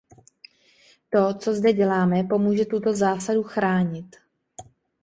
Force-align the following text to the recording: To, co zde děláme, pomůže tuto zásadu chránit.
To, 1.09 1.33
co 1.33 1.53
zde 1.53 1.73
děláme, 1.73 2.23
pomůže 2.23 2.65
tuto 2.65 2.93
zásadu 2.93 3.43
chránit. 3.43 4.15